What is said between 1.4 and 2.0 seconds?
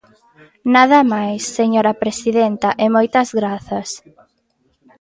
señora